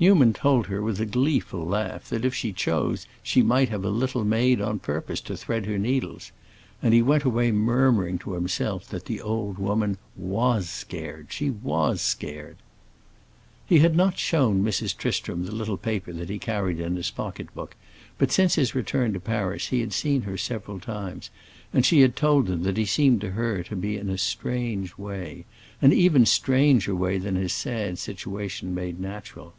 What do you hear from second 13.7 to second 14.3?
had not